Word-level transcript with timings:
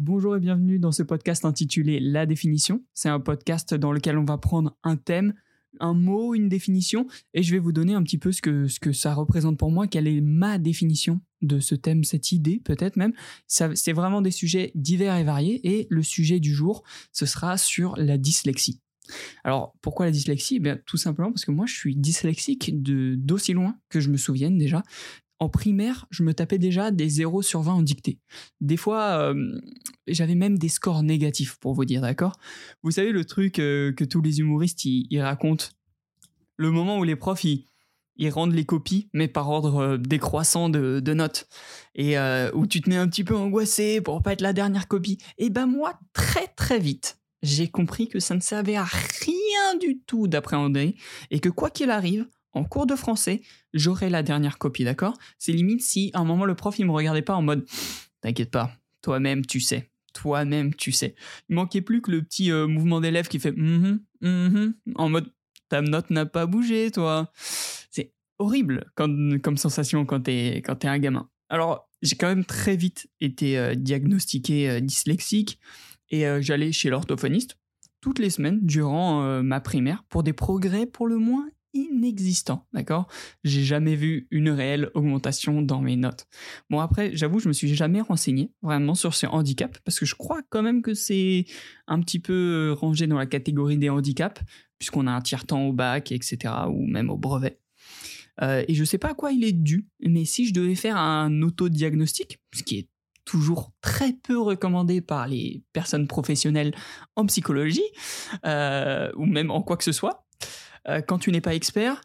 Bonjour 0.00 0.34
et 0.34 0.40
bienvenue 0.40 0.80
dans 0.80 0.90
ce 0.90 1.04
podcast 1.04 1.44
intitulé 1.44 2.00
La 2.00 2.26
définition. 2.26 2.82
C'est 2.94 3.08
un 3.08 3.20
podcast 3.20 3.74
dans 3.74 3.92
lequel 3.92 4.18
on 4.18 4.24
va 4.24 4.38
prendre 4.38 4.76
un 4.82 4.96
thème, 4.96 5.34
un 5.78 5.94
mot, 5.94 6.34
une 6.34 6.48
définition, 6.48 7.06
et 7.32 7.44
je 7.44 7.52
vais 7.52 7.60
vous 7.60 7.70
donner 7.70 7.94
un 7.94 8.02
petit 8.02 8.18
peu 8.18 8.32
ce 8.32 8.42
que, 8.42 8.66
ce 8.66 8.80
que 8.80 8.92
ça 8.92 9.14
représente 9.14 9.56
pour 9.56 9.70
moi, 9.70 9.86
quelle 9.86 10.08
est 10.08 10.20
ma 10.20 10.58
définition 10.58 11.20
de 11.42 11.60
ce 11.60 11.76
thème, 11.76 12.02
cette 12.02 12.32
idée 12.32 12.60
peut-être 12.64 12.96
même? 12.96 13.12
C'est 13.46 13.92
vraiment 13.92 14.20
des 14.20 14.32
sujets 14.32 14.72
divers 14.74 15.14
et 15.14 15.22
variés, 15.22 15.60
et 15.62 15.86
le 15.88 16.02
sujet 16.02 16.40
du 16.40 16.52
jour, 16.52 16.82
ce 17.12 17.24
sera 17.24 17.56
sur 17.56 17.94
la 17.96 18.18
dyslexie. 18.18 18.80
Alors 19.44 19.74
pourquoi 19.80 20.06
la 20.06 20.12
dyslexie? 20.12 20.56
Eh 20.56 20.60
bien, 20.60 20.78
Tout 20.86 20.96
simplement 20.96 21.30
parce 21.30 21.44
que 21.44 21.50
moi 21.50 21.66
je 21.66 21.74
suis 21.74 21.94
dyslexique 21.94 22.82
d'aussi 22.82 23.52
loin 23.52 23.78
que 23.90 24.00
je 24.00 24.10
me 24.10 24.16
souvienne 24.16 24.58
déjà 24.58 24.82
en 25.40 25.48
primaire, 25.48 26.06
je 26.10 26.22
me 26.22 26.32
tapais 26.32 26.58
déjà 26.58 26.90
des 26.90 27.08
0 27.08 27.42
sur 27.42 27.62
20 27.62 27.74
en 27.74 27.82
dictée. 27.82 28.18
Des 28.60 28.76
fois, 28.76 29.18
euh, 29.18 29.58
j'avais 30.06 30.34
même 30.34 30.58
des 30.58 30.68
scores 30.68 31.02
négatifs, 31.02 31.56
pour 31.60 31.74
vous 31.74 31.84
dire, 31.84 32.00
d'accord? 32.00 32.36
Vous 32.82 32.92
savez 32.92 33.12
le 33.12 33.24
truc 33.24 33.58
euh, 33.58 33.92
que 33.92 34.04
tous 34.04 34.22
les 34.22 34.40
humoristes 34.40 34.84
ils, 34.84 35.20
racontent 35.20 35.66
Le 36.56 36.70
moment 36.70 36.98
où 36.98 37.04
les 37.04 37.16
profs 37.16 37.44
ils, 37.44 37.64
rendent 38.30 38.54
les 38.54 38.64
copies, 38.64 39.08
mais 39.12 39.26
par 39.26 39.50
ordre 39.50 39.76
euh, 39.76 39.98
décroissant 39.98 40.68
de, 40.68 41.14
notes, 41.14 41.48
et 41.96 42.16
où 42.54 42.66
tu 42.66 42.80
te 42.80 42.88
mets 42.88 42.96
un 42.96 43.08
petit 43.08 43.24
peu 43.24 43.36
angoissé 43.36 44.00
pour 44.00 44.22
pas 44.22 44.32
être 44.32 44.40
la 44.40 44.52
dernière 44.52 44.88
copie. 44.88 45.18
Et 45.38 45.50
ben 45.50 45.66
moi, 45.66 45.98
très 46.12 46.46
très 46.46 46.78
vite, 46.78 47.18
j'ai 47.42 47.68
compris 47.68 48.08
que 48.08 48.20
ça 48.20 48.34
ne 48.34 48.40
servait 48.40 48.76
à 48.76 48.84
rien 48.84 49.76
du 49.80 50.00
tout 50.06 50.28
d'appréhender, 50.28 50.94
et 51.30 51.40
que 51.40 51.48
quoi 51.48 51.70
qu'il 51.70 51.90
arrive, 51.90 52.26
en 52.54 52.64
cours 52.64 52.86
de 52.86 52.94
français, 52.94 53.42
j'aurai 53.72 54.08
la 54.08 54.22
dernière 54.22 54.58
copie, 54.58 54.84
d'accord? 54.84 55.18
C'est 55.38 55.52
limite 55.52 55.82
si 55.82 56.10
à 56.14 56.20
un 56.20 56.24
moment 56.24 56.44
le 56.44 56.54
prof 56.54 56.78
il 56.78 56.86
me 56.86 56.92
regardait 56.92 57.22
pas 57.22 57.34
en 57.34 57.42
mode 57.42 57.66
T'inquiète 58.20 58.50
pas, 58.50 58.70
toi-même 59.02 59.44
tu 59.44 59.60
sais, 59.60 59.90
toi-même 60.14 60.74
tu 60.74 60.92
sais. 60.92 61.14
Il 61.50 61.56
manquait 61.56 61.82
plus 61.82 62.00
que 62.00 62.10
le 62.10 62.22
petit 62.22 62.50
euh, 62.50 62.66
mouvement 62.66 63.00
d'élève 63.00 63.28
qui 63.28 63.38
fait 63.38 63.52
mm 63.52 64.00
en 64.94 65.08
mode 65.10 65.30
ta 65.68 65.82
note 65.82 66.08
n'a 66.08 66.24
pas 66.24 66.46
bougé, 66.46 66.90
toi. 66.90 67.30
C'est 67.90 68.14
horrible 68.38 68.90
comme, 68.94 69.38
sensation 69.56 70.06
quand 70.06 70.22
t'es 70.22 70.62
es 70.66 70.86
un 70.86 70.98
gamin. 70.98 71.28
Alors 71.50 71.90
j'ai 72.00 72.16
quand 72.16 72.28
même 72.28 72.46
très 72.46 72.76
vite 72.76 73.08
été 73.20 73.58
euh, 73.58 73.74
diagnostiqué 73.74 74.70
euh, 74.70 74.80
dyslexique 74.80 75.58
et 76.10 76.24
j'allais 76.40 76.70
chez 76.70 76.90
l'orthophoniste 76.90 77.58
toutes 78.00 78.20
les 78.20 78.30
semaines 78.30 78.60
durant 78.62 79.42
ma 79.42 79.60
primaire 79.60 80.04
pour 80.08 80.22
des 80.22 80.34
progrès 80.34 80.86
pour 80.86 81.08
le 81.08 81.16
moins 81.16 81.48
inexistant, 81.74 82.66
d'accord? 82.72 83.08
J'ai 83.42 83.62
jamais 83.62 83.96
vu 83.96 84.26
une 84.30 84.48
réelle 84.48 84.90
augmentation 84.94 85.60
dans 85.60 85.80
mes 85.80 85.96
notes. 85.96 86.26
Bon 86.70 86.80
après, 86.80 87.14
j'avoue, 87.14 87.40
je 87.40 87.48
me 87.48 87.52
suis 87.52 87.74
jamais 87.74 88.00
renseigné 88.00 88.50
vraiment 88.62 88.94
sur 88.94 89.14
ce 89.14 89.26
handicap 89.26 89.76
parce 89.84 89.98
que 89.98 90.06
je 90.06 90.14
crois 90.14 90.40
quand 90.48 90.62
même 90.62 90.82
que 90.82 90.94
c'est 90.94 91.44
un 91.86 92.00
petit 92.00 92.20
peu 92.20 92.74
rangé 92.78 93.06
dans 93.06 93.18
la 93.18 93.26
catégorie 93.26 93.76
des 93.76 93.90
handicaps 93.90 94.40
puisqu'on 94.78 95.06
a 95.06 95.12
un 95.12 95.20
tiers-temps 95.20 95.66
au 95.66 95.72
bac, 95.72 96.12
etc. 96.12 96.54
ou 96.68 96.86
même 96.86 97.10
au 97.10 97.16
brevet. 97.16 97.60
Euh, 98.42 98.64
et 98.66 98.74
je 98.74 98.84
sais 98.84 98.98
pas 98.98 99.10
à 99.10 99.14
quoi 99.14 99.32
il 99.32 99.44
est 99.44 99.52
dû, 99.52 99.88
mais 100.00 100.24
si 100.24 100.46
je 100.46 100.52
devais 100.52 100.74
faire 100.74 100.96
un 100.96 101.42
autodiagnostic, 101.42 102.40
ce 102.52 102.62
qui 102.62 102.78
est 102.78 102.88
toujours 103.24 103.72
très 103.80 104.12
peu 104.12 104.38
recommandé 104.38 105.00
par 105.00 105.26
les 105.28 105.62
personnes 105.72 106.06
professionnelles 106.06 106.74
en 107.16 107.26
psychologie, 107.26 107.84
euh, 108.44 109.10
ou 109.16 109.24
même 109.24 109.50
en 109.50 109.62
quoi 109.62 109.76
que 109.76 109.84
ce 109.84 109.92
soit, 109.92 110.23
euh, 110.88 111.00
quand 111.00 111.18
tu 111.18 111.30
n'es 111.32 111.40
pas 111.40 111.54
expert, 111.54 112.00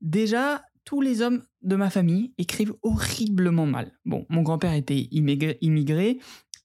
déjà, 0.00 0.62
tous 0.84 1.00
les 1.00 1.22
hommes 1.22 1.42
de 1.62 1.76
ma 1.76 1.90
famille 1.90 2.32
écrivent 2.38 2.74
horriblement 2.82 3.66
mal. 3.66 3.92
Bon, 4.04 4.26
mon 4.28 4.42
grand-père 4.42 4.74
était 4.74 5.08
immigré, 5.10 6.18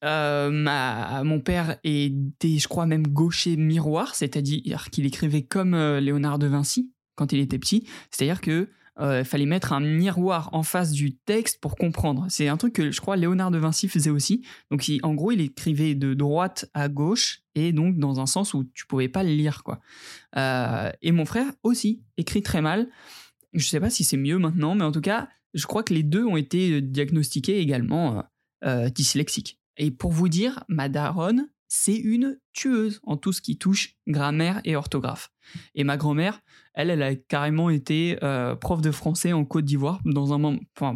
euh, 0.03 1.23
mon 1.23 1.39
père 1.41 1.77
était, 1.83 2.57
je 2.57 2.67
crois, 2.67 2.85
même 2.85 3.07
gaucher 3.07 3.57
miroir, 3.57 4.15
c'est-à-dire 4.15 4.89
qu'il 4.89 5.05
écrivait 5.05 5.43
comme 5.43 5.73
euh, 5.73 5.99
Léonard 5.99 6.39
de 6.39 6.47
Vinci 6.47 6.91
quand 7.15 7.33
il 7.33 7.39
était 7.39 7.59
petit. 7.59 7.85
C'est-à-dire 8.11 8.41
que 8.41 8.69
il 9.01 9.25
fallait 9.25 9.45
mettre 9.45 9.73
un 9.73 9.79
miroir 9.79 10.49
en 10.51 10.63
face 10.63 10.91
du 10.91 11.15
texte 11.15 11.59
pour 11.61 11.75
comprendre. 11.75 12.25
C'est 12.29 12.47
un 12.47 12.57
truc 12.57 12.73
que 12.73 12.91
je 12.91 12.99
crois 12.99 13.15
Léonard 13.15 13.51
de 13.51 13.57
Vinci 13.57 13.87
faisait 13.87 14.09
aussi. 14.09 14.43
Donc 14.71 14.85
en 15.03 15.13
gros, 15.13 15.31
il 15.31 15.41
écrivait 15.41 15.95
de 15.95 16.13
droite 16.13 16.69
à 16.73 16.89
gauche 16.89 17.41
et 17.55 17.71
donc 17.71 17.97
dans 17.97 18.19
un 18.19 18.25
sens 18.25 18.53
où 18.53 18.65
tu 18.73 18.85
pouvais 18.85 19.07
pas 19.07 19.23
le 19.23 19.29
lire 19.29 19.63
quoi. 19.63 19.79
Euh, 20.35 20.91
et 21.01 21.11
mon 21.11 21.25
frère 21.25 21.51
aussi 21.63 22.03
écrit 22.17 22.41
très 22.41 22.61
mal. 22.61 22.89
Je 23.53 23.65
sais 23.65 23.79
pas 23.79 23.89
si 23.89 24.03
c'est 24.03 24.17
mieux 24.17 24.37
maintenant, 24.37 24.75
mais 24.75 24.83
en 24.83 24.91
tout 24.91 25.01
cas, 25.01 25.29
je 25.53 25.65
crois 25.65 25.83
que 25.83 25.93
les 25.93 26.03
deux 26.03 26.25
ont 26.25 26.37
été 26.37 26.81
diagnostiqués 26.81 27.59
également 27.59 28.23
euh, 28.65 28.89
dyslexiques. 28.89 29.59
Et 29.77 29.91
pour 29.91 30.11
vous 30.11 30.29
dire, 30.29 30.63
ma 30.67 30.89
daronne, 30.89 31.47
c'est 31.69 31.95
une 31.95 32.39
tueuse 32.51 32.99
en 33.03 33.15
tout 33.15 33.31
ce 33.31 33.41
qui 33.41 33.57
touche 33.57 33.95
grammaire 34.07 34.59
et 34.65 34.75
orthographe. 34.75 35.31
Et 35.75 35.83
ma 35.83 35.97
grand-mère, 35.97 36.41
elle, 36.73 36.89
elle 36.89 37.03
a 37.03 37.15
carrément 37.15 37.69
été 37.69 38.17
euh, 38.23 38.55
prof 38.55 38.81
de 38.81 38.91
français 38.91 39.31
en 39.33 39.45
Côte 39.45 39.65
d'Ivoire 39.65 40.01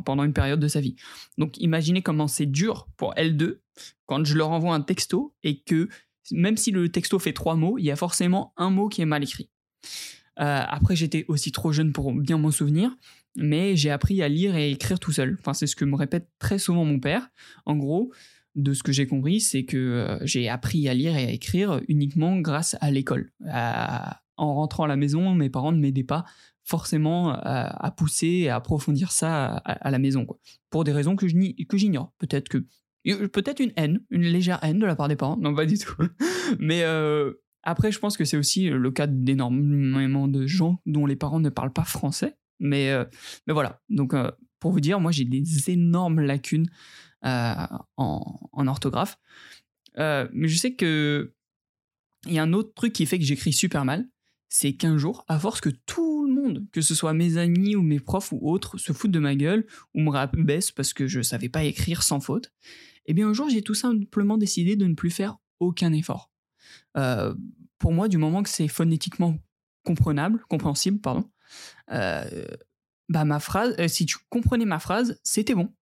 pendant 0.04 0.24
une 0.24 0.34
période 0.34 0.60
de 0.60 0.68
sa 0.68 0.82
vie. 0.82 0.96
Donc 1.38 1.58
imaginez 1.60 2.02
comment 2.02 2.28
c'est 2.28 2.48
dur 2.48 2.88
pour 2.98 3.14
elles 3.16 3.38
deux 3.38 3.62
quand 4.08 4.26
je 4.26 4.36
leur 4.36 4.50
envoie 4.50 4.74
un 4.74 4.82
texto 4.82 5.36
et 5.44 5.62
que 5.62 5.88
même 6.32 6.58
si 6.58 6.72
le 6.72 6.90
texto 6.90 7.20
fait 7.20 7.34
trois 7.34 7.56
mots, 7.56 7.78
il 7.78 7.86
y 7.86 7.92
a 7.92 7.96
forcément 7.96 8.54
un 8.58 8.70
mot 8.70 8.90
qui 8.90 9.02
est 9.02 9.06
mal 9.06 9.24
écrit. 9.24 9.50
Euh, 10.40 10.62
après, 10.68 10.96
j'étais 10.96 11.26
aussi 11.28 11.52
trop 11.52 11.72
jeune 11.72 11.92
pour 11.92 12.12
bien 12.14 12.38
m'en 12.38 12.52
souvenir, 12.52 12.96
mais 13.36 13.76
j'ai 13.76 13.92
appris 13.92 14.22
à 14.24 14.30
lire 14.30 14.56
et 14.56 14.72
écrire 14.72 15.00
tout 15.00 15.12
seul. 15.12 15.38
Enfin, 15.40 15.54
c'est 15.54 15.68
ce 15.68 15.76
que 15.76 15.86
me 15.86 15.96
répète 15.96 16.30
très 16.40 16.58
souvent 16.58 16.86
mon 16.86 17.00
père. 17.00 17.30
En 17.66 17.76
gros, 17.76 18.12
de 18.56 18.74
ce 18.74 18.84
que 18.84 18.92
j'ai 18.92 19.08
compris, 19.08 19.42
c'est 19.42 19.66
que 19.66 19.78
euh, 19.78 20.20
j'ai 20.22 20.50
appris 20.50 20.88
à 20.88 20.94
lire 20.94 21.16
et 21.16 21.26
à 21.26 21.32
écrire 21.32 21.82
uniquement 21.88 22.40
grâce 22.40 22.76
à 22.82 22.92
l'école. 22.92 23.32
en 24.38 24.56
rentrant 24.56 24.84
à 24.84 24.88
la 24.88 24.96
maison, 24.96 25.34
mes 25.36 25.50
parents 25.50 25.72
ne 25.72 25.80
m'aidaient 25.80 26.04
pas 26.04 26.26
forcément 26.64 27.30
à, 27.32 27.92
pousser 27.92 28.28
et 28.28 28.50
à 28.50 28.56
approfondir 28.56 29.12
ça 29.12 29.46
à, 29.46 29.92
la 29.92 30.00
maison, 30.00 30.26
pour 30.70 30.86
des 30.86 30.94
raisons 30.94 31.16
que 31.18 31.28
j'ignore. 31.28 32.14
Peut-être 32.20 32.48
que 32.48 32.66
Peut-être 33.04 33.60
une 33.60 33.74
haine, 33.76 34.00
une 34.12 34.22
légère 34.22 34.64
haine 34.64 34.80
de 34.80 34.86
la 34.86 34.96
part 34.96 35.10
des 35.10 35.18
parents. 35.18 35.38
Non, 35.38 35.54
pas 35.54 35.66
du 35.66 35.78
tout. 35.78 36.04
Mais 36.60 36.84
euh, 36.84 37.34
après, 37.64 37.92
je 37.92 38.00
pense 38.00 38.16
que 38.16 38.24
c'est 38.24 38.38
aussi 38.38 38.70
le 38.70 38.92
cas 38.92 39.08
d'énormément 39.08 40.28
de 40.28 40.48
gens 40.48 40.82
dont 40.86 41.06
les 41.06 41.18
parents 41.18 41.42
ne 41.42 41.50
parlent 41.50 41.74
pas 41.74 41.84
français. 41.84 42.38
Mais, 42.60 42.92
euh, 42.92 43.04
mais 43.46 43.54
voilà. 43.54 43.82
Donc, 43.90 44.14
euh, 44.14 44.32
pour 44.60 44.72
vous 44.72 44.80
dire, 44.80 45.02
moi, 45.02 45.12
j'ai 45.12 45.26
des 45.26 45.70
énormes 45.70 46.22
lacunes 46.22 46.68
en, 47.24 48.50
en, 48.52 48.68
orthographe. 48.68 49.18
mais 49.98 50.48
je 50.48 50.58
sais 50.58 50.76
que 50.76 51.34
il 52.26 52.34
y 52.34 52.40
a 52.40 52.44
un 52.44 52.54
autre 52.54 52.74
truc 52.74 52.94
qui 52.94 53.06
fait 53.06 53.20
que 53.20 53.26
j'écris 53.26 53.54
super 53.54 53.86
mal. 53.86 54.08
C'est 54.50 54.74
qu'un 54.74 54.98
jour, 54.98 55.26
à 55.28 55.40
force 55.40 55.62
que 55.62 55.70
tout 55.70 56.26
le 56.28 56.34
monde, 56.34 56.68
que 56.72 56.82
ce 56.82 56.94
soit 56.94 57.14
mes 57.14 57.38
amis 57.38 57.76
ou 57.76 57.82
mes 57.82 58.00
profs 58.00 58.32
ou 58.32 58.40
autres, 58.50 58.78
se 58.78 58.94
foutent 58.94 59.12
de 59.12 59.20
ma 59.20 59.36
gueule 59.36 59.66
ou 59.96 60.02
me 60.02 60.12
rabaissent 60.12 60.72
parce 60.72 60.94
que 60.94 61.08
je 61.08 61.22
savais 61.22 61.50
pas 61.50 61.64
écrire 61.64 62.04
sans 62.04 62.20
faute, 62.20 62.54
eh 63.08 63.14
bien 63.14 63.28
un 63.28 63.34
jour 63.34 63.50
j'ai 63.50 63.64
tout 63.64 63.74
simplement 63.74 64.38
décidé 64.38 64.76
de 64.76 64.86
ne 64.86 64.94
plus 64.94 65.10
faire 65.10 65.38
aucun 65.60 65.92
effort. 65.92 66.32
Euh, 66.98 67.34
pour 67.80 67.94
moi, 67.94 68.08
du 68.08 68.18
moment 68.18 68.44
que 68.44 68.50
c'est 68.50 68.68
phonétiquement 68.68 69.38
comprenable, 69.84 70.44
compréhensible, 70.50 71.00
pardon, 71.02 71.30
euh, 71.92 72.46
bah 73.10 73.26
ma 73.26 73.40
phrase, 73.40 73.76
euh, 73.80 73.88
si 73.88 74.06
tu 74.06 74.18
comprenais 74.30 74.66
ma 74.66 74.80
phrase, 74.80 75.20
c'était 75.24 75.56
bon. 75.56 75.74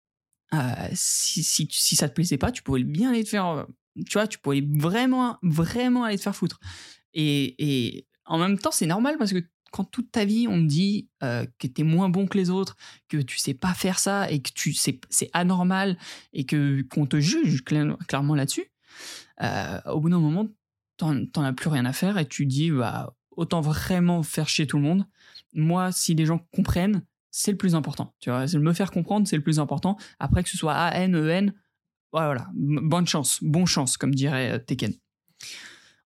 Si, 0.93 1.43
si, 1.43 1.95
ça 1.95 2.09
te 2.09 2.13
plaisait 2.13 2.37
pas, 2.37 2.51
tu 2.51 2.63
pouvais 2.63 2.83
bien 2.83 3.11
aller 3.11 3.23
te 3.23 3.29
faire, 3.29 3.65
tu 4.05 4.13
vois, 4.13 4.27
tu 4.27 4.37
pouvais 4.39 4.61
vraiment, 4.61 5.37
vraiment 5.41 6.03
aller 6.03 6.17
te 6.17 6.23
faire 6.23 6.35
foutre. 6.35 6.59
Et, 7.13 8.07
en 8.25 8.37
même 8.37 8.57
temps, 8.57 8.71
c'est 8.71 8.85
normal 8.85 9.17
parce 9.17 9.33
que 9.33 9.43
quand 9.71 9.85
toute 9.85 10.11
ta 10.11 10.25
vie 10.25 10.47
on 10.49 10.57
te 10.61 10.67
dit 10.67 11.09
euh, 11.23 11.45
que 11.57 11.65
tu 11.67 11.81
es 11.81 11.83
moins 11.83 12.09
bon 12.09 12.27
que 12.27 12.37
les 12.37 12.49
autres, 12.49 12.75
que 13.07 13.17
tu 13.17 13.37
sais 13.37 13.53
pas 13.53 13.73
faire 13.73 13.99
ça 13.99 14.29
et 14.29 14.41
que 14.41 14.49
c'est 15.09 15.29
anormal 15.33 15.97
et 16.33 16.45
que 16.45 16.81
qu'on 16.83 17.05
te 17.05 17.19
juge 17.19 17.63
clairement 17.63 18.35
là-dessus, 18.35 18.65
euh, 19.41 19.79
au 19.85 19.99
bout 20.01 20.09
d'un 20.09 20.19
moment, 20.19 20.47
t'en 20.97 21.43
as 21.43 21.53
plus 21.53 21.69
rien 21.69 21.85
à 21.85 21.93
faire 21.93 22.17
et 22.17 22.27
tu 22.27 22.45
dis 22.45 22.69
bah 22.69 23.15
autant 23.31 23.61
vraiment 23.61 24.23
faire 24.23 24.47
chier 24.47 24.67
tout 24.67 24.77
le 24.77 24.83
monde. 24.83 25.05
Moi, 25.53 25.91
si 25.91 26.15
les 26.15 26.25
gens 26.25 26.39
comprennent, 26.53 27.03
c'est 27.31 27.51
le 27.51 27.57
plus 27.57 27.75
important. 27.75 28.13
Tu 28.19 28.29
vois, 28.29 28.45
me 28.45 28.73
faire 28.73 28.91
comprendre, 28.91 29.27
c'est 29.27 29.37
le 29.37 29.43
plus 29.43 29.59
important. 29.59 29.97
Après 30.19 30.43
que 30.43 30.49
ce 30.49 30.57
soit 30.57 30.73
A 30.73 30.95
N 30.99 31.15
E 31.15 31.29
N, 31.29 31.53
voilà, 32.11 32.49
bonne 32.53 33.07
chance, 33.07 33.39
bon 33.41 33.65
chance 33.65 33.97
comme 33.97 34.13
dirait 34.13 34.51
euh, 34.51 34.59
Tekken. 34.59 34.93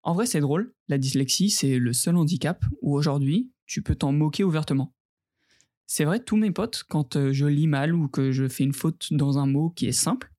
En 0.02 0.14
vrai, 0.14 0.26
c'est 0.26 0.40
drôle. 0.40 0.72
La 0.88 0.98
dyslexie, 0.98 1.50
c'est 1.50 1.78
le 1.78 1.92
seul 1.92 2.16
handicap 2.16 2.64
où 2.80 2.96
aujourd'hui, 2.96 3.50
tu 3.66 3.82
peux 3.82 3.96
t'en 3.96 4.12
moquer 4.12 4.44
ouvertement. 4.44 4.94
C'est 5.88 6.04
vrai, 6.04 6.20
tous 6.20 6.36
mes 6.36 6.52
potes, 6.52 6.84
quand 6.88 7.16
euh, 7.16 7.32
je 7.32 7.46
lis 7.46 7.66
mal 7.66 7.92
ou 7.92 8.08
que 8.08 8.30
je 8.30 8.48
fais 8.48 8.62
une 8.62 8.72
faute 8.72 9.08
dans 9.10 9.38
un 9.38 9.46
mot 9.46 9.70
qui 9.70 9.86
est 9.86 9.92
simple, 9.92 10.32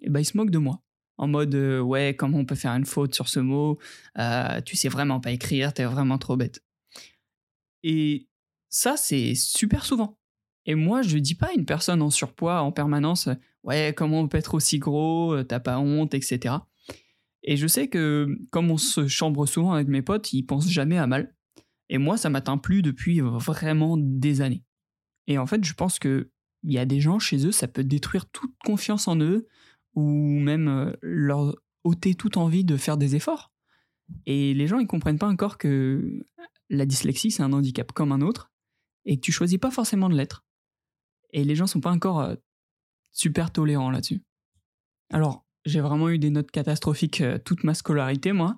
eh 0.00 0.10
ben, 0.10 0.20
ils 0.20 0.24
se 0.24 0.36
moquent 0.36 0.50
de 0.50 0.58
moi. 0.58 0.82
En 1.18 1.28
mode, 1.28 1.54
euh, 1.54 1.80
ouais, 1.80 2.16
comment 2.18 2.38
on 2.38 2.44
peut 2.44 2.56
faire 2.56 2.72
une 2.72 2.84
faute 2.84 3.14
sur 3.14 3.28
ce 3.28 3.38
mot 3.38 3.78
Tu 4.64 4.76
sais 4.76 4.88
vraiment 4.88 5.20
pas 5.20 5.30
écrire, 5.30 5.72
t'es 5.72 5.84
vraiment 5.84 6.18
trop 6.18 6.36
bête. 6.36 6.64
Et 7.84 8.28
ça, 8.70 8.96
c'est 8.96 9.34
super 9.36 9.84
souvent. 9.84 10.18
Et 10.66 10.74
moi, 10.74 11.02
je 11.02 11.18
dis 11.18 11.34
pas 11.34 11.48
à 11.48 11.52
une 11.52 11.64
personne 11.64 12.02
en 12.02 12.10
surpoids 12.10 12.62
en 12.62 12.72
permanence, 12.72 13.28
ouais, 13.64 13.92
comment 13.96 14.20
on 14.20 14.28
peut 14.28 14.38
être 14.38 14.54
aussi 14.54 14.78
gros, 14.78 15.42
t'as 15.42 15.60
pas 15.60 15.78
honte, 15.78 16.14
etc. 16.14 16.54
Et 17.42 17.56
je 17.56 17.66
sais 17.66 17.88
que 17.88 18.38
comme 18.50 18.70
on 18.70 18.76
se 18.76 19.08
chambre 19.08 19.46
souvent 19.46 19.72
avec 19.72 19.88
mes 19.88 20.02
potes, 20.02 20.32
ils 20.32 20.44
pensent 20.44 20.70
jamais 20.70 20.98
à 20.98 21.06
mal. 21.06 21.34
Et 21.88 21.98
moi, 21.98 22.16
ça 22.16 22.30
m'atteint 22.30 22.58
plus 22.58 22.82
depuis 22.82 23.20
vraiment 23.20 23.96
des 23.98 24.40
années. 24.40 24.64
Et 25.26 25.38
en 25.38 25.46
fait, 25.46 25.64
je 25.64 25.74
pense 25.74 25.98
que 25.98 26.30
il 26.62 26.72
y 26.72 26.78
a 26.78 26.84
des 26.84 27.00
gens 27.00 27.18
chez 27.18 27.44
eux, 27.46 27.52
ça 27.52 27.68
peut 27.68 27.84
détruire 27.84 28.26
toute 28.30 28.54
confiance 28.64 29.08
en 29.08 29.18
eux 29.20 29.48
ou 29.94 30.10
même 30.38 30.68
euh, 30.68 30.92
leur 31.02 31.56
ôter 31.84 32.14
toute 32.14 32.36
envie 32.36 32.64
de 32.64 32.76
faire 32.76 32.96
des 32.96 33.16
efforts. 33.16 33.52
Et 34.26 34.54
les 34.54 34.66
gens, 34.66 34.78
ils 34.78 34.86
comprennent 34.86 35.18
pas 35.18 35.28
encore 35.28 35.58
que 35.58 36.24
la 36.70 36.86
dyslexie, 36.86 37.30
c'est 37.30 37.42
un 37.42 37.52
handicap 37.52 37.90
comme 37.92 38.12
un 38.12 38.20
autre 38.20 38.52
et 39.04 39.16
que 39.16 39.20
tu 39.20 39.32
choisis 39.32 39.58
pas 39.58 39.70
forcément 39.70 40.08
de 40.08 40.14
l'être. 40.14 40.44
Et 41.32 41.44
les 41.44 41.54
gens 41.54 41.66
sont 41.66 41.80
pas 41.80 41.90
encore 41.90 42.20
euh, 42.20 42.34
super 43.10 43.50
tolérants 43.50 43.90
là-dessus. 43.90 44.22
Alors, 45.10 45.46
j'ai 45.64 45.80
vraiment 45.80 46.08
eu 46.10 46.18
des 46.18 46.30
notes 46.30 46.50
catastrophiques 46.50 47.20
euh, 47.20 47.38
toute 47.38 47.64
ma 47.64 47.74
scolarité, 47.74 48.32
moi. 48.32 48.56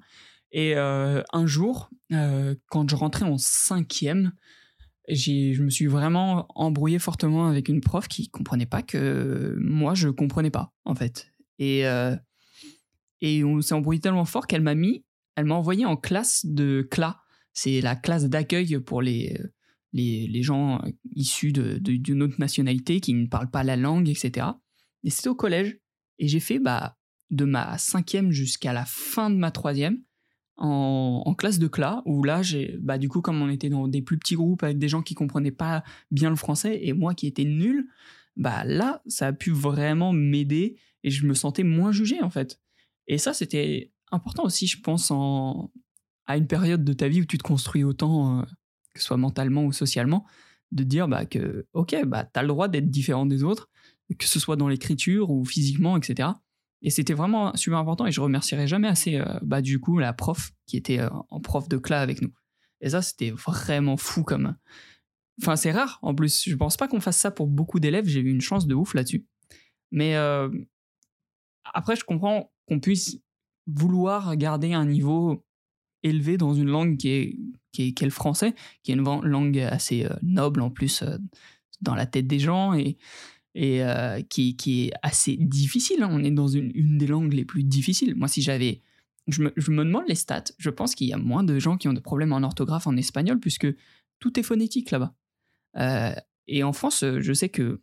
Et 0.53 0.77
euh, 0.77 1.23
un 1.33 1.47
jour, 1.47 1.91
quand 2.11 2.89
je 2.89 2.95
rentrais 2.95 3.25
en 3.25 3.39
cinquième, 3.39 4.31
je 5.09 5.61
me 5.61 5.69
suis 5.69 5.87
vraiment 5.87 6.47
embrouillé 6.55 7.01
fortement 7.01 7.49
avec 7.49 7.69
une 7.69 7.81
prof 7.81 8.07
qui 8.07 8.29
comprenait 8.29 8.65
pas 8.65 8.81
que 8.81 9.57
moi, 9.59 9.95
je 9.95 10.11
comprenais 10.11 10.53
pas, 10.53 10.73
en 10.85 10.95
fait. 10.95 11.33
Et, 11.59 11.81
et 13.21 13.43
on 13.43 13.61
s'est 13.63 13.75
embrouillé 13.75 14.01
tellement 14.01 14.25
fort 14.25 14.47
qu'elle 14.47 14.61
m'a 14.61 14.77
mis, 14.77 15.05
elle 15.35 15.47
m'a 15.47 15.57
envoyé 15.57 15.87
en 15.87 15.97
classe 15.97 16.47
de 16.47 16.87
CLA. 16.89 17.21
C'est 17.53 17.81
la 17.81 17.97
classe 17.97 18.27
d'accueil 18.27 18.79
pour 18.79 19.03
les, 19.03 19.37
les, 19.95 20.43
gens 20.43 20.81
euh, 20.83 20.91
issus 21.15 21.53
d'une 21.53 22.23
autre 22.23 22.37
nationalité 22.39 23.01
qui 23.01 23.15
ne 23.15 23.27
parlent 23.27 23.51
pas 23.51 23.63
la 23.63 23.77
langue, 23.77 24.09
etc. 24.09 24.47
Et 25.05 25.11
c'était 25.11 25.29
au 25.29 25.35
collège. 25.35 25.79
Et 26.19 26.29
j'ai 26.29 26.41
fait 26.41 26.59
bah, 26.59 26.99
de 27.31 27.45
ma 27.45 27.79
cinquième 27.79 28.31
jusqu'à 28.31 28.73
la 28.73 28.85
fin 28.85 29.31
de 29.31 29.37
ma 29.37 29.51
troisième 29.51 30.03
en, 30.57 31.35
classe 31.37 31.59
de 31.59 31.67
CLA, 31.67 32.03
où 32.07 32.23
là, 32.23 32.43
j'ai, 32.43 32.77
bah, 32.81 32.99
du 32.99 33.09
coup, 33.09 33.21
comme 33.21 33.43
on 33.43 33.49
était 33.49 33.71
dans 33.71 33.89
des 33.89 34.03
plus 34.03 34.19
petits 34.19 34.37
groupes 34.37 34.63
avec 34.63 34.79
des 34.79 34.89
gens 34.89 35.03
qui 35.03 35.15
comprenaient 35.15 35.51
pas 35.51 35.83
bien 36.11 36.31
le 36.31 36.37
français 36.37 36.79
et 36.83 36.93
moi 36.93 37.15
qui 37.15 37.27
étais 37.27 37.45
nul, 37.45 37.89
bah 38.37 38.65
là, 38.65 39.03
ça 39.07 39.29
a 39.29 39.33
pu 39.33 39.51
vraiment 39.51 40.13
m'aider 40.13 40.77
et 41.03 41.11
je 41.11 41.27
me 41.27 41.35
sentais 41.35 41.65
moins 41.65 41.93
jugé 41.93 42.23
en 42.23 42.31
fait. 42.31 42.61
Et 43.07 43.19
ça, 43.19 43.35
c'était 43.35 43.93
important 44.13 44.45
aussi, 44.45 44.67
je 44.67 44.81
pense, 44.81 45.11
en, 45.11 45.73
à 46.27 46.37
une 46.37 46.47
période 46.47 46.85
de 46.85 46.93
ta 46.93 47.09
vie 47.09 47.21
où 47.21 47.27
tu 47.27 47.39
te 47.39 47.43
construis 47.43 47.85
autant 47.85 48.41
euh, 48.41 48.45
que 48.95 49.01
ce 49.01 49.07
soit 49.07 49.17
mentalement 49.17 49.65
ou 49.65 49.73
socialement, 49.73 50.25
de 50.73 50.85
dire 50.85 51.09
bah, 51.09 51.27
que, 51.27 51.67
ok, 51.73 52.05
bah, 52.07 52.25
tu 52.25 52.39
as 52.39 52.43
le 52.43 52.49
droit 52.49 52.69
d'être 52.69 52.91
différent 52.91 53.27
des 53.27 53.43
autres, 53.45 53.69
que 54.19 54.27
ce 54.27 54.41
soit 54.41 54.57
dans 54.57 54.69
l'écriture 54.69 55.31
ou 55.31 55.45
physiquement, 55.45 55.97
etc. 55.97 56.31
Et 56.83 56.91
c'était 56.91 57.15
vraiment 57.15 57.55
super 57.57 57.79
important 57.79 58.07
et 58.07 58.13
je 58.13 58.21
remercierai 58.21 58.67
jamais 58.67 58.89
assez, 58.89 59.17
euh, 59.17 59.39
bah, 59.43 59.63
du 59.63 59.81
coup, 59.81 59.99
la 59.99 60.13
prof 60.13 60.53
qui 60.67 60.77
était 60.77 61.01
euh, 61.01 61.09
en 61.31 61.41
prof 61.41 61.69
de 61.69 61.79
classe 61.79 62.03
avec 62.03 62.23
nous. 62.23 62.33
Et 62.81 62.91
ça, 62.91 63.03
c'était 63.03 63.31
vraiment 63.31 63.97
fou 63.97 64.23
comme. 64.23 64.57
Enfin, 65.41 65.57
c'est 65.57 65.73
rare 65.73 65.99
en 66.03 66.15
plus. 66.15 66.45
Je 66.47 66.55
pense 66.55 66.77
pas 66.77 66.87
qu'on 66.87 67.01
fasse 67.01 67.17
ça 67.17 67.31
pour 67.31 67.47
beaucoup 67.47 67.81
d'élèves. 67.81 68.07
J'ai 68.07 68.21
eu 68.21 68.31
une 68.31 68.43
chance 68.43 68.67
de 68.67 68.75
ouf 68.75 68.95
là-dessus. 68.95 69.27
Mais 69.91 70.17
euh, 70.17 70.51
après, 71.73 71.97
je 71.97 72.05
comprends 72.05 72.53
qu'on 72.69 72.81
puisse 72.81 73.19
vouloir 73.67 74.37
garder 74.37 74.75
un 74.75 74.85
niveau 74.85 75.45
élevé 76.05 76.37
dans 76.37 76.55
une 76.55 76.69
langue 76.69 76.97
qui 76.97 77.09
est, 77.09 77.37
qui 77.73 77.89
est, 77.89 78.03
le 78.03 78.11
français, 78.11 78.55
qui 78.83 78.93
est 78.93 78.95
une 78.95 79.03
langue 79.03 79.59
assez 79.59 80.05
euh, 80.05 80.15
noble 80.23 80.61
en 80.61 80.71
plus 80.71 81.03
euh, 81.03 81.17
dans 81.81 81.97
la 81.97 82.07
tête 82.07 82.29
des 82.29 82.39
gens 82.39 82.75
et, 82.75 82.97
et 83.55 83.83
euh, 83.83 84.21
qui, 84.23 84.57
qui, 84.57 84.85
est 84.85 84.93
assez 85.03 85.37
difficile. 85.37 86.03
Hein. 86.03 86.11
On 86.13 86.23
est 86.23 86.31
dans 86.31 86.47
une, 86.47 86.99
des 86.99 87.07
langues 87.07 87.33
les 87.33 87.45
plus 87.45 87.65
difficiles. 87.65 88.15
Moi, 88.15 88.29
si 88.29 88.43
j'avais. 88.43 88.83
Je 89.27 89.43
me, 89.43 89.53
je 89.57 89.71
me, 89.71 89.85
demande 89.85 90.05
les 90.07 90.15
stats. 90.15 90.45
Je 90.59 90.69
pense 90.69 90.95
qu'il 90.95 91.07
y 91.07 91.15
a 91.15 91.17
moins 91.17 91.43
de 91.43 91.59
gens 91.59 91.79
qui 91.79 91.89
ont 91.89 91.95
des 91.95 92.03
problèmes 92.03 92.35
en 92.35 92.43
orthographe 92.43 92.87
en 92.87 92.95
espagnol 92.99 93.41
puisque 93.41 93.67
tout 94.19 94.39
est 94.39 94.43
phonétique 94.43 94.91
là-bas. 94.91 95.15
et 96.47 96.63
en 96.63 96.75
France, 96.75 97.03
je 97.03 97.33
sais 97.33 97.49
que 97.49 97.81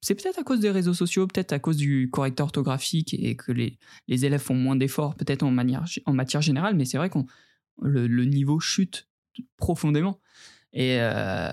c'est 0.00 0.14
peut-être 0.14 0.38
à 0.38 0.42
cause 0.42 0.60
des 0.60 0.70
réseaux 0.70 0.94
sociaux, 0.94 1.26
peut-être 1.26 1.52
à 1.52 1.58
cause 1.58 1.76
du 1.76 2.10
correcteur 2.10 2.46
orthographique 2.46 3.14
et 3.14 3.36
que 3.36 3.52
les, 3.52 3.78
les 4.08 4.24
élèves 4.24 4.40
font 4.40 4.54
moins 4.54 4.76
d'efforts, 4.76 5.14
peut-être 5.14 5.42
en, 5.42 5.56
en 5.56 6.12
matière 6.12 6.42
générale, 6.42 6.74
mais 6.74 6.84
c'est 6.84 6.98
vrai 6.98 7.10
qu'on 7.10 7.26
le, 7.80 8.24
niveau 8.24 8.60
chute 8.60 9.08
profondément. 9.56 10.20
Et 10.72 10.98
euh, 11.00 11.50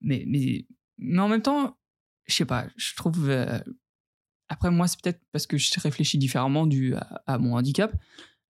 mais, 0.00 0.24
mais, 0.26 0.66
mais 0.98 1.20
en 1.20 1.28
même 1.28 1.42
temps, 1.42 1.76
je 2.26 2.34
sais 2.34 2.44
pas, 2.44 2.66
je 2.76 2.94
trouve. 2.94 3.28
Euh, 3.28 3.58
après, 4.48 4.70
moi, 4.70 4.86
c'est 4.86 5.00
peut-être 5.00 5.20
parce 5.32 5.46
que 5.46 5.56
je 5.56 5.80
réfléchis 5.80 6.18
différemment 6.18 6.68
à, 7.26 7.38
mon 7.38 7.56
handicap, 7.56 7.94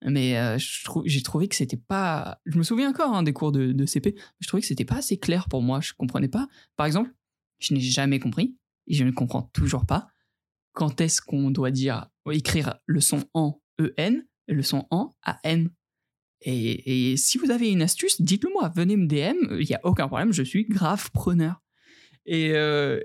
mais 0.05 0.37
euh, 0.39 0.59
j'ai 1.05 1.23
trouvé 1.23 1.49
que 1.49 1.55
c'était 1.55 1.77
pas. 1.77 2.41
Je 2.45 2.59
me 2.59 2.63
souviens 2.63 2.91
encore 2.91 3.15
hein, 3.15 3.23
des 3.23 3.33
cours 3.33 3.53
de, 3.53 3.73
de 3.73 3.87
CP, 3.87 4.15
je 4.41 4.49
trouvais 4.49 4.61
que 4.61 4.67
c'était 4.67 4.85
pas 4.85 4.97
assez 4.97 5.19
clair 5.19 5.49
pour 5.49 5.63
moi. 5.63 5.81
Je 5.81 5.93
comprenais 5.93 6.29
pas. 6.29 6.49
Par 6.77 6.87
exemple, 6.87 7.15
je 7.61 7.75
n'ai 7.75 7.81
jamais 7.81 8.19
compris, 8.19 8.57
et 8.87 8.95
je 8.95 9.05
ne 9.05 9.11
comprends 9.11 9.43
toujours 9.53 9.87
pas, 9.87 10.09
quand 10.73 11.01
est-ce 11.01 11.21
qu'on 11.21 11.51
doit 11.51 11.71
dire, 11.71 12.07
écrire 12.31 12.75
le 12.87 13.01
son 13.01 13.25
en 13.35 13.61
EN 13.79 14.25
et 14.49 14.55
le 14.55 14.63
son 14.63 14.87
en 14.91 15.15
AN? 15.25 15.67
Et, 16.45 17.17
si 17.17 17.39
vous 17.39 17.51
avez 17.51 17.71
une 17.71 17.83
astuce, 17.83 18.21
dites-le 18.21 18.51
moi, 18.53 18.73
venez 18.75 18.97
me 18.97 19.07
DM, 19.07 19.61
il 19.61 19.67
n'y 19.67 19.75
a 19.75 19.81
aucun 19.85 20.09
problème, 20.09 20.33
je 20.33 20.43
suis 20.43 20.65
grave 20.65 21.11
preneur. 21.13 21.63
Et, 22.27 22.51
euh, 22.53 23.01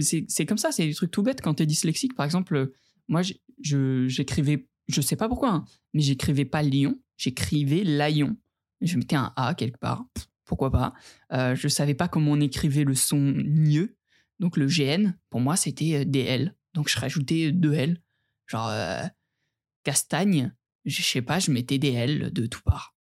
c'est 0.00 0.46
comme 0.46 0.58
ça, 0.58 0.72
c'est 0.72 0.86
des 0.86 0.94
trucs 0.94 1.10
tout 1.10 1.22
bêtes. 1.22 1.40
Quand 1.40 1.54
tu 1.54 1.62
es 1.62 1.66
dyslexique, 1.66 2.14
par 2.14 2.24
exemple, 2.24 2.72
moi 3.08 3.22
j'écrivais, 3.60 4.66
je, 4.88 5.00
sais 5.00 5.16
pas 5.16 5.28
pourquoi, 5.28 5.50
hein, 5.50 5.64
mais 5.94 6.00
j'écrivais 6.00 6.44
pas 6.44 6.62
lion, 6.62 6.98
j'écrivais 7.16 7.84
laïon. 7.84 8.36
Je 8.80 8.96
mettais 8.96 9.16
un 9.16 9.32
A 9.36 9.54
quelque 9.54 9.78
part, 9.78 10.04
pourquoi 10.44 10.70
pas. 10.70 10.94
Euh, 11.32 11.54
je 11.54 11.68
savais 11.68 11.94
pas 11.94 12.08
comment 12.08 12.32
on 12.32 12.40
écrivait 12.40 12.84
le 12.84 12.94
son 12.94 13.18
nieux, 13.18 13.96
donc 14.40 14.56
le 14.56 14.66
GN, 14.66 15.12
pour 15.28 15.40
moi 15.40 15.54
c'était 15.54 15.96
euh, 15.96 16.04
DL. 16.04 16.56
Donc 16.74 16.88
je 16.88 16.98
rajoutais 16.98 17.52
deux 17.52 17.74
L, 17.74 18.02
genre 18.46 18.68
euh, 18.68 19.02
castagne, 19.84 20.54
je 20.84 21.02
sais 21.02 21.22
pas, 21.22 21.38
je 21.38 21.50
mettais 21.50 21.78
des 21.78 21.92
L 21.92 22.32
de 22.32 22.46
tout 22.46 22.62
part. 22.64 22.96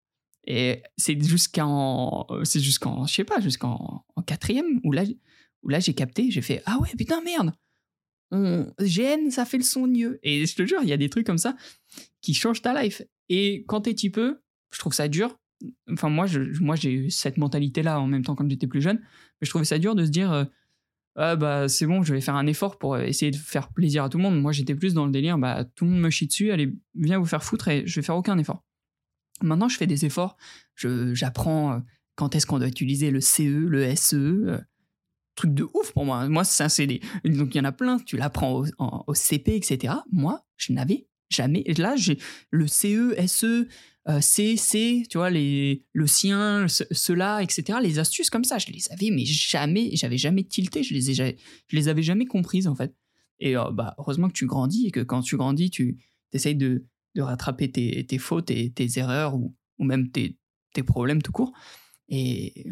Et 0.46 0.84
c'est 0.98 1.22
jusqu'en, 1.22 2.28
c'est 2.44 2.60
jusqu'en, 2.60 3.06
je 3.06 3.14
sais 3.14 3.24
pas, 3.24 3.40
jusqu'en 3.40 4.06
en 4.16 4.22
quatrième 4.22 4.80
où 4.84 4.92
là, 4.92 5.04
où 5.64 5.70
là 5.70 5.80
j'ai 5.80 5.94
capté, 5.94 6.30
j'ai 6.32 6.42
fait 6.42 6.62
ah 6.66 6.80
ouais 6.80 6.90
putain 6.98 7.22
merde, 7.22 7.54
GN 8.32 9.30
ça 9.30 9.46
fait 9.46 9.58
le 9.58 9.64
son 9.64 9.88
mieux. 9.88 10.20
Et 10.24 10.46
je 10.46 10.56
te 10.56 10.66
jure, 10.66 10.80
il 10.82 10.90
y 10.90 10.94
a 10.94 10.98
des 10.98 11.10
trucs 11.10 11.26
comme 11.26 11.38
ça 11.38 11.56
qui 12.22 12.34
changent 12.34 12.62
ta 12.62 12.80
life. 12.82 13.02
Et 13.30 13.64
quand 13.68 13.82
t'es 13.82 13.94
petit 13.94 14.10
peu, 14.10 14.42
je 14.72 14.80
trouve 14.80 14.94
ça 14.94 15.08
dur. 15.08 15.38
Enfin 15.92 16.10
moi, 16.10 16.26
moi 16.62 16.76
j'ai 16.76 16.92
eu 16.92 17.12
cette 17.12 17.38
mentalité 17.38 17.84
là 17.84 18.00
en 18.00 18.08
même 18.08 18.24
temps 18.24 18.36
quand 18.36 18.50
j'étais 18.50 18.68
plus 18.68 18.82
jeune, 18.82 18.98
mais 19.00 19.46
je 19.46 19.50
trouvais 19.50 19.66
ça 19.66 19.78
dur 19.78 19.94
de 19.94 20.06
se 20.06 20.10
dire 20.10 20.32
euh, 20.32 20.46
ah 21.22 21.36
bah 21.36 21.68
c'est 21.68 21.86
bon, 21.86 22.02
je 22.02 22.14
vais 22.14 22.22
faire 22.22 22.36
un 22.36 22.48
effort 22.48 22.78
pour 22.78 22.98
essayer 22.98 23.30
de 23.30 23.36
faire 23.36 23.68
plaisir 23.74 24.06
à 24.06 24.10
tout 24.10 24.18
le 24.18 24.24
monde. 24.24 24.42
Moi 24.42 24.54
j'étais 24.54 24.74
plus 24.74 24.94
dans 24.94 25.06
le 25.06 25.12
délire, 25.12 25.38
bah 25.38 25.66
tout 25.76 25.84
le 25.84 25.92
monde 25.92 26.00
me 26.00 26.10
chie 26.10 26.28
dessus, 26.28 26.50
allez, 26.52 26.74
viens 26.96 27.20
vous 27.20 27.26
faire 27.26 27.44
foutre 27.44 27.68
et 27.68 27.86
je 27.86 27.96
vais 28.00 28.06
faire 28.06 28.16
aucun 28.16 28.38
effort. 28.38 28.64
Maintenant 29.42 29.68
je 29.68 29.76
fais 29.76 29.86
des 29.86 30.06
efforts, 30.06 30.38
j'apprends 30.76 31.74
euh, 31.74 31.80
quand 32.16 32.36
est-ce 32.36 32.46
qu'on 32.46 32.58
doit 32.58 32.70
utiliser 32.70 33.12
le 33.12 33.20
CE, 33.20 33.42
le 33.42 33.94
SE, 33.98 34.16
euh, 34.16 34.60
truc 35.36 35.54
de 35.54 35.68
ouf 35.74 35.92
pour 35.92 36.06
moi. 36.06 36.30
Moi 36.30 36.46
c'est 36.46 36.64
un 36.64 36.70
CD. 36.70 37.02
Donc 37.26 37.54
il 37.54 37.58
y 37.58 37.62
en 37.62 37.66
a 37.66 37.74
plein, 37.74 38.00
tu 38.00 38.16
l'apprends 38.16 38.64
au, 38.78 39.14
CP, 39.14 39.58
etc. 39.58 39.96
Moi 40.14 40.46
je 40.56 40.72
n'avais 40.72 41.09
jamais. 41.30 41.64
Là 41.78 41.96
j'ai 41.96 42.18
le 42.52 42.68
CE, 42.68 43.16
SE, 43.28 43.68
euh, 44.10 44.20
c'est, 44.22 44.56
c'est, 44.56 45.04
tu 45.10 45.18
vois, 45.18 45.30
les, 45.30 45.84
le 45.94 46.08
sien, 46.08 46.66
cela, 46.68 47.44
etc. 47.44 47.80
Les 47.82 48.00
astuces 48.00 48.30
comme 48.30 48.44
ça, 48.44 48.58
je 48.58 48.68
les 48.68 48.92
avais, 48.92 49.12
mais 49.12 49.26
jamais, 49.26 49.92
j'avais 49.94 50.18
jamais 50.18 50.44
tilté, 50.44 50.82
je 50.84 50.94
les, 50.94 51.22
ai, 51.22 51.38
je 51.68 51.76
les 51.76 51.88
avais 51.90 52.02
jamais 52.02 52.26
comprises 52.26 52.68
en 52.68 52.76
fait. 52.76 52.96
Et 53.40 53.56
euh, 53.56 53.72
bah, 53.72 53.94
heureusement 54.00 54.28
que 54.28 54.34
tu 54.34 54.48
grandis 54.48 54.88
et 54.88 54.92
que 54.92 55.02
quand 55.02 55.22
tu 55.22 55.38
grandis, 55.38 55.70
tu 55.70 55.98
essayes 56.34 56.56
de, 56.56 56.86
de 57.16 57.22
rattraper 57.22 57.72
tes, 57.72 58.06
tes 58.06 58.18
fautes 58.18 58.50
et 58.50 58.72
tes 58.72 58.88
erreurs 58.98 59.36
ou, 59.36 59.56
ou 59.78 59.84
même 59.84 60.10
tes, 60.10 60.38
tes 60.74 60.84
problèmes 60.84 61.22
tout 61.22 61.32
court. 61.32 61.54
Et 62.08 62.66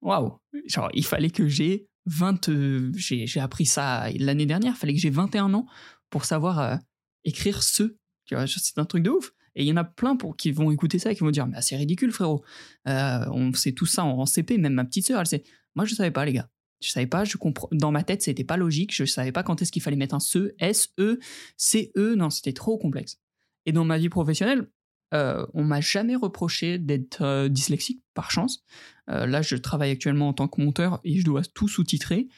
waouh, 0.00 0.38
genre, 0.66 0.88
il 0.94 1.04
fallait 1.04 1.30
que 1.30 1.46
j'ai 1.46 1.88
20, 2.06 2.48
euh, 2.48 2.90
j'ai 2.94 3.40
appris 3.40 3.66
ça 3.66 4.08
l'année 4.18 4.46
dernière, 4.46 4.72
il 4.74 4.78
fallait 4.78 4.94
que 4.94 5.00
j'ai 5.00 5.10
21 5.10 5.52
ans 5.52 5.66
pour 6.08 6.24
savoir 6.24 6.78
écrire 7.24 7.62
ce. 7.62 7.96
Tu 8.24 8.34
vois, 8.34 8.46
c'est 8.46 8.78
un 8.78 8.84
truc 8.84 9.02
de 9.02 9.10
ouf. 9.10 9.32
Et 9.56 9.64
il 9.64 9.66
y 9.66 9.72
en 9.72 9.76
a 9.76 9.84
plein 9.84 10.16
pour, 10.16 10.36
qui 10.36 10.52
vont 10.52 10.70
écouter 10.70 10.98
ça 10.98 11.10
et 11.10 11.14
qui 11.14 11.20
vont 11.20 11.30
dire 11.30 11.46
Mais 11.46 11.60
c'est 11.60 11.76
ridicule, 11.76 12.12
frérot. 12.12 12.44
Euh, 12.88 13.24
on 13.32 13.52
sait 13.52 13.72
tout 13.72 13.86
ça 13.86 14.04
en, 14.04 14.24
CP, 14.26 14.58
même 14.58 14.74
ma 14.74 14.84
petite 14.84 15.06
sœur, 15.06 15.20
elle 15.20 15.26
sait. 15.26 15.42
Moi, 15.74 15.84
je 15.84 15.94
savais 15.94 16.10
pas, 16.10 16.24
les 16.24 16.32
gars. 16.32 16.48
Je 16.80 16.90
savais 16.90 17.06
pas, 17.06 17.24
je 17.24 17.36
comprends. 17.36 17.68
Dans 17.72 17.90
ma 17.90 18.02
tête, 18.02 18.22
c'était 18.22 18.44
pas 18.44 18.56
logique. 18.56 18.94
Je 18.94 19.04
savais 19.04 19.32
pas 19.32 19.42
quand 19.42 19.60
est-ce 19.60 19.72
qu'il 19.72 19.82
fallait 19.82 19.96
mettre 19.96 20.14
un 20.14 20.20
SE, 20.20 20.54
S, 20.58 20.92
E, 20.98 21.18
C, 21.56 21.92
E. 21.96 22.14
Non, 22.14 22.30
c'était 22.30 22.52
trop 22.52 22.78
complexe. 22.78 23.18
Et 23.66 23.72
dans 23.72 23.84
ma 23.84 23.98
vie 23.98 24.08
professionnelle, 24.08 24.66
euh, 25.12 25.44
on 25.54 25.64
m'a 25.64 25.80
jamais 25.80 26.16
reproché 26.16 26.78
d'être 26.78 27.22
euh, 27.22 27.48
dyslexique, 27.48 28.02
par 28.14 28.30
chance. 28.30 28.62
Euh, 29.08 29.26
là, 29.26 29.42
je 29.42 29.56
travaille 29.56 29.90
actuellement 29.90 30.28
en 30.28 30.32
tant 30.32 30.48
que 30.48 30.60
monteur 30.60 31.00
et 31.04 31.18
je 31.18 31.24
dois 31.24 31.42
tout 31.42 31.68
sous-titrer. 31.68 32.28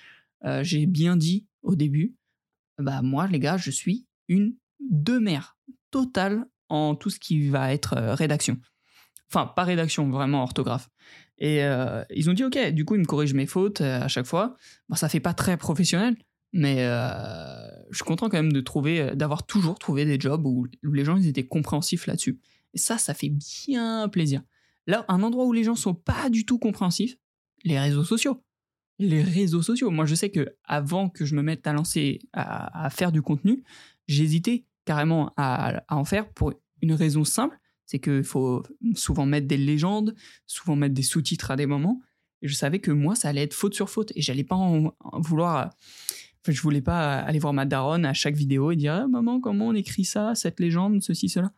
J'ai 0.63 0.87
bien 0.87 1.17
dit 1.17 1.47
au 1.63 1.77
début, 1.77 2.17
bah 2.79 3.01
moi, 3.01 3.29
les 3.29 3.39
gars, 3.39 3.59
je 3.59 3.71
suis 3.71 4.07
une 4.27 4.57
de 4.91 5.19
mer 5.19 5.57
totale 5.91 6.47
en 6.69 6.95
tout 6.95 7.11
ce 7.11 7.19
qui 7.19 7.49
va 7.49 7.73
être 7.73 7.95
euh, 7.97 8.15
rédaction. 8.15 8.59
Enfin, 9.31 9.47
pas 9.47 9.65
rédaction, 9.65 10.11
vraiment 10.11 10.43
orthographe. 10.43 10.89
Et 11.39 11.65
euh, 11.65 12.05
ils 12.11 12.29
ont 12.29 12.35
dit, 12.35 12.45
ok, 12.45 12.71
du 12.71 12.85
coup, 12.85 12.95
ils 12.95 13.01
me 13.01 13.07
corrigent 13.07 13.35
mes 13.35 13.47
fautes 13.47 13.81
à 13.81 14.09
chaque 14.09 14.27
fois. 14.27 14.55
Bon, 14.89 14.97
ça 14.97 15.09
fait 15.09 15.21
pas 15.21 15.35
très 15.35 15.57
professionnel, 15.57 16.17
mais 16.53 16.85
je 17.91 17.97
suis 17.97 18.05
content 18.05 18.29
quand 18.29 18.37
même 18.37 18.53
de 18.53 18.61
trouver, 18.61 19.17
d'avoir 19.17 19.47
toujours 19.47 19.79
trouvé 19.79 20.05
des 20.05 20.21
jobs 20.21 20.45
où, 20.47 20.67
les 20.83 21.05
gens 21.05 21.17
ils 21.17 21.27
étaient 21.27 21.47
compréhensifs 21.47 22.07
là-dessus. 22.07 22.39
Et 22.75 22.79
ça, 22.79 22.99
ça 22.99 23.15
fait 23.15 23.31
bien 23.31 24.09
plaisir. 24.09 24.43
Là, 24.87 25.05
un 25.09 25.23
endroit 25.23 25.47
où 25.47 25.53
les 25.53 25.65
gens 25.65 25.75
sont 25.75 25.95
pas 25.95 26.29
du 26.29 26.45
tout 26.45 26.59
compréhensifs, 26.59 27.17
les 27.65 27.79
réseaux 27.79 28.05
sociaux. 28.05 28.43
Les 28.99 29.23
réseaux 29.23 29.63
sociaux. 29.63 29.91
Moi, 29.91 30.07
je 30.07 30.15
sais 30.15 30.31
que 30.31 30.57
avant 30.65 31.09
que 31.09 31.25
je 31.25 31.35
me 31.35 31.43
mette 31.43 31.67
à 31.67 31.73
lancer, 31.73 32.21
à, 32.33 32.89
faire 32.91 33.13
du 33.13 33.23
contenu, 33.23 33.63
j'hésitais 34.07 34.67
carrément 34.85 35.33
à, 35.37 35.83
en 35.89 36.05
faire 36.05 36.29
pour 36.29 36.53
une 36.81 36.93
raison 36.93 37.25
simple, 37.25 37.59
c'est 37.87 37.99
qu'il 37.99 38.25
faut 38.25 38.63
souvent 38.95 39.27
mettre 39.27 39.47
des 39.47 39.57
légendes, 39.57 40.15
souvent 40.47 40.77
mettre 40.77 40.95
des 40.95 41.03
sous-titres 41.03 41.51
à 41.51 41.57
des 41.57 41.67
moments. 41.67 42.01
Et 42.41 42.49
je 42.49 42.55
savais 42.55 42.81
que 42.81 42.91
moi, 42.91 43.15
ça 43.15 43.29
allait 43.29 43.43
être 43.43 43.55
faute 43.55 43.75
sur 43.75 43.89
faute. 43.89 44.13
Et 44.17 44.23
j'allais 44.23 44.45
pas 44.45 44.57
en, 44.57 44.93
vouloir. 45.15 45.71
Enfin, 46.41 46.53
je 46.53 46.61
voulais 46.61 46.81
pas 46.81 47.19
aller 47.19 47.39
voir 47.39 47.53
ma 47.53 47.67
daronne 47.67 48.05
à 48.05 48.15
chaque 48.15 48.35
vidéo 48.35 48.73
et 48.73 48.77
dire 48.77 48.95
ah, 48.95 49.09
Maman, 49.09 49.41
comment 49.41 49.69
on 49.69 49.75
écrit 49.75 50.05
ça, 50.05 50.35
cette 50.35 50.59
légende, 50.59 51.03
ceci, 51.03 51.29
cela? 51.29 51.53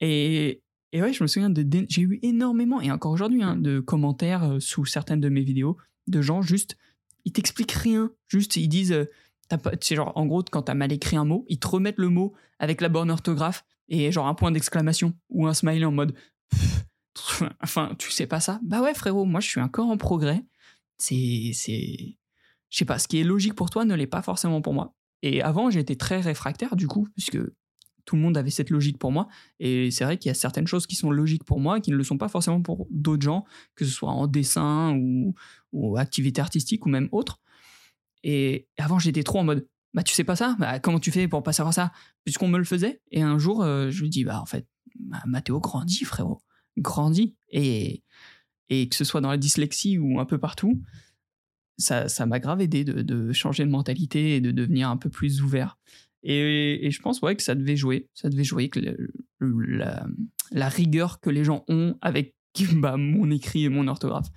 Et, 0.00 0.62
et 0.92 1.02
ouais, 1.02 1.12
je 1.12 1.24
me 1.24 1.26
souviens 1.26 1.50
de. 1.50 1.66
J'ai 1.88 2.02
eu 2.02 2.20
énormément, 2.22 2.80
et 2.80 2.92
encore 2.92 3.10
aujourd'hui, 3.10 3.42
hein, 3.42 3.56
de 3.56 3.80
commentaires 3.80 4.44
euh, 4.44 4.60
sous 4.60 4.84
certaines 4.84 5.20
de 5.20 5.28
mes 5.28 5.42
vidéos, 5.42 5.76
de 6.06 6.22
gens 6.22 6.40
juste. 6.40 6.76
Ils 7.24 7.32
t'expliquent 7.32 7.72
rien. 7.72 8.12
Juste, 8.28 8.56
ils 8.56 8.68
disent. 8.68 9.08
En 10.14 10.26
gros, 10.26 10.42
quand 10.42 10.62
t'as 10.62 10.74
mal 10.74 10.92
écrit 10.92 11.16
un 11.16 11.24
mot, 11.24 11.44
ils 11.48 11.58
te 11.58 11.66
remettent 11.66 11.98
le 11.98 12.08
mot 12.08 12.34
avec 12.58 12.80
la 12.80 12.88
bonne 12.88 13.10
orthographe 13.10 13.64
et 13.88 14.12
genre 14.12 14.26
un 14.26 14.34
point 14.34 14.50
d'exclamation 14.50 15.14
ou 15.30 15.46
un 15.46 15.54
smiley 15.54 15.84
en 15.84 15.92
mode. 15.92 16.14
enfin, 17.62 17.94
tu 17.98 18.10
sais 18.10 18.26
pas 18.26 18.40
ça? 18.40 18.60
Bah 18.62 18.82
ouais, 18.82 18.94
frérot, 18.94 19.24
moi 19.24 19.40
je 19.40 19.48
suis 19.48 19.60
encore 19.60 19.88
en 19.88 19.96
progrès. 19.96 20.44
C'est. 20.98 21.52
c'est... 21.54 22.16
Je 22.70 22.76
sais 22.76 22.84
pas, 22.84 22.98
ce 22.98 23.08
qui 23.08 23.18
est 23.18 23.24
logique 23.24 23.54
pour 23.54 23.70
toi 23.70 23.86
ne 23.86 23.94
l'est 23.94 24.06
pas 24.06 24.20
forcément 24.20 24.60
pour 24.60 24.74
moi. 24.74 24.94
Et 25.22 25.42
avant, 25.42 25.70
j'étais 25.70 25.96
très 25.96 26.20
réfractaire 26.20 26.76
du 26.76 26.86
coup, 26.86 27.08
puisque 27.14 27.38
tout 28.04 28.16
le 28.16 28.22
monde 28.22 28.36
avait 28.36 28.50
cette 28.50 28.70
logique 28.70 28.98
pour 28.98 29.12
moi. 29.12 29.28
Et 29.58 29.90
c'est 29.90 30.04
vrai 30.04 30.18
qu'il 30.18 30.28
y 30.28 30.32
a 30.32 30.34
certaines 30.34 30.66
choses 30.66 30.86
qui 30.86 30.96
sont 30.96 31.10
logiques 31.10 31.44
pour 31.44 31.60
moi 31.60 31.80
qui 31.80 31.90
ne 31.90 31.96
le 31.96 32.04
sont 32.04 32.18
pas 32.18 32.28
forcément 32.28 32.62
pour 32.62 32.86
d'autres 32.90 33.22
gens, 33.22 33.44
que 33.74 33.84
ce 33.84 33.90
soit 33.90 34.10
en 34.10 34.26
dessin 34.26 34.94
ou, 34.96 35.34
ou 35.72 35.96
activité 35.98 36.40
artistique 36.40 36.86
ou 36.86 36.88
même 36.88 37.08
autre. 37.12 37.40
Et 38.24 38.68
avant, 38.76 38.98
j'étais 38.98 39.22
trop 39.22 39.38
en 39.38 39.44
mode, 39.44 39.66
bah 39.94 40.02
tu 40.02 40.14
sais 40.14 40.24
pas 40.24 40.36
ça? 40.36 40.56
Bah, 40.58 40.78
Comment 40.80 41.00
tu 41.00 41.10
fais 41.10 41.28
pour 41.28 41.42
pas 41.42 41.52
savoir 41.52 41.74
ça? 41.74 41.92
Puisqu'on 42.24 42.48
me 42.48 42.58
le 42.58 42.64
faisait. 42.64 43.00
Et 43.10 43.22
un 43.22 43.38
jour, 43.38 43.62
euh, 43.62 43.90
je 43.90 44.02
lui 44.02 44.10
dis, 44.10 44.24
bah 44.24 44.40
en 44.40 44.46
fait, 44.46 44.66
bah, 44.98 45.22
Mathéo 45.26 45.60
grandit, 45.60 46.04
frérot. 46.04 46.42
Grandit. 46.76 47.36
Et, 47.50 48.02
et 48.68 48.88
que 48.88 48.96
ce 48.96 49.04
soit 49.04 49.20
dans 49.20 49.30
la 49.30 49.38
dyslexie 49.38 49.98
ou 49.98 50.20
un 50.20 50.24
peu 50.24 50.38
partout, 50.38 50.82
ça, 51.78 52.08
ça 52.08 52.26
m'a 52.26 52.40
grave 52.40 52.60
aidé 52.60 52.84
de, 52.84 53.02
de, 53.02 53.32
changer 53.32 53.64
de 53.64 53.70
mentalité 53.70 54.36
et 54.36 54.40
de 54.40 54.50
devenir 54.50 54.90
un 54.90 54.96
peu 54.96 55.08
plus 55.10 55.42
ouvert. 55.42 55.78
Et, 56.22 56.88
je 56.90 57.00
pense 57.00 57.20
ouais, 57.22 57.36
que 57.36 57.42
ça 57.42 57.54
devait 57.54 57.76
jouer. 57.76 58.08
Ça 58.14 58.28
devait 58.28 58.44
jouer 58.44 58.68
que 58.68 58.80
la, 59.40 60.68
rigueur 60.68 61.20
que 61.20 61.30
les 61.30 61.44
gens 61.44 61.64
ont 61.68 61.96
avec 62.00 62.34
bah, 62.74 62.96
mon 62.96 63.30
écrit 63.30 63.64
et 63.64 63.68
mon 63.68 63.86
orthographe. 63.86 64.28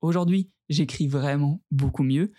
Aujourd'hui, 0.00 0.50
j'écris 0.68 1.08
vraiment 1.08 1.62
beaucoup 1.70 2.04
mieux. 2.04 2.32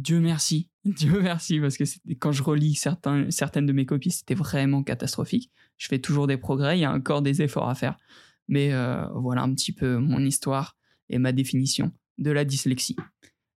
Dieu 0.00 0.20
merci. 0.20 0.68
Dieu 0.84 1.20
merci, 1.20 1.60
parce 1.60 1.76
que 1.76 1.84
quand 2.18 2.32
je 2.32 2.42
relis 2.42 2.74
certaines 2.74 3.66
de 3.66 3.72
mes 3.72 3.86
copies, 3.86 4.10
c'était 4.10 4.34
vraiment 4.34 4.82
catastrophique. 4.82 5.50
Je 5.76 5.88
fais 5.88 5.98
toujours 5.98 6.26
des 6.26 6.36
progrès, 6.36 6.78
il 6.78 6.80
y 6.80 6.84
a 6.84 6.92
encore 6.92 7.22
des 7.22 7.42
efforts 7.42 7.68
à 7.68 7.74
faire. 7.74 7.96
Mais 8.48 8.72
euh, 8.72 9.06
voilà 9.14 9.42
un 9.42 9.54
petit 9.54 9.72
peu 9.72 9.98
mon 9.98 10.20
histoire 10.20 10.76
et 11.08 11.18
ma 11.18 11.32
définition 11.32 11.92
de 12.18 12.30
la 12.30 12.44
dyslexie. 12.44 12.96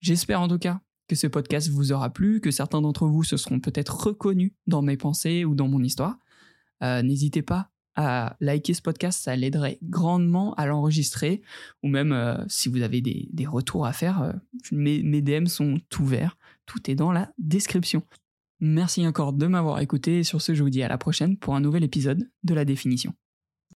J'espère 0.00 0.40
en 0.40 0.48
tout 0.48 0.58
cas 0.58 0.80
que 1.08 1.14
ce 1.14 1.26
podcast 1.26 1.68
vous 1.68 1.92
aura 1.92 2.10
plu, 2.10 2.40
que 2.40 2.50
certains 2.50 2.80
d'entre 2.80 3.06
vous 3.06 3.22
se 3.22 3.36
seront 3.36 3.60
peut-être 3.60 4.06
reconnus 4.06 4.52
dans 4.66 4.82
mes 4.82 4.96
pensées 4.96 5.44
ou 5.44 5.54
dans 5.54 5.68
mon 5.68 5.82
histoire. 5.82 6.16
Euh, 6.82 7.02
n'hésitez 7.02 7.42
pas 7.42 7.70
à 8.00 8.36
liker 8.40 8.74
ce 8.74 8.82
podcast, 8.82 9.22
ça 9.22 9.36
l'aiderait 9.36 9.78
grandement 9.82 10.54
à 10.54 10.66
l'enregistrer, 10.66 11.42
ou 11.82 11.88
même 11.88 12.12
euh, 12.12 12.36
si 12.48 12.68
vous 12.68 12.82
avez 12.82 13.00
des, 13.00 13.46
retours 13.46 13.86
à 13.86 13.92
faire, 13.92 14.22
euh, 14.22 14.32
mes, 14.72 15.02
mes 15.02 15.22
DM 15.22 15.46
sont 15.46 15.80
ouverts, 15.98 16.36
tout 16.66 16.90
est 16.90 16.94
dans 16.94 17.12
la 17.12 17.32
description. 17.38 18.02
Merci 18.60 19.06
encore 19.06 19.32
de 19.32 19.46
m'avoir 19.46 19.80
écouté 19.80 20.22
sur 20.22 20.42
ce 20.42 20.54
je 20.54 20.62
vous 20.62 20.70
dis 20.70 20.82
à 20.82 20.88
la 20.88 20.98
prochaine 20.98 21.36
pour 21.36 21.54
un 21.54 21.60
nouvel 21.60 21.82
épisode 21.82 22.30
de 22.44 22.54
la 22.54 22.64
définition. 22.64 23.14